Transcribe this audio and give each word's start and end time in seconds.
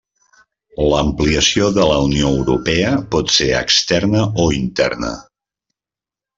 L'ampliació 0.93 1.67
de 1.75 1.85
la 1.91 1.99
Unió 2.07 2.33
Europea 2.39 2.95
pot 3.17 3.31
ser 3.37 3.53
externa 3.61 4.27
o 4.45 4.49
interna. 4.65 5.15